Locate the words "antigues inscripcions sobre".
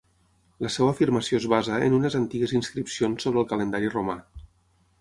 2.21-3.43